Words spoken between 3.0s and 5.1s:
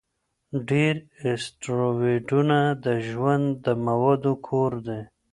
ژوند د موادو کور دي.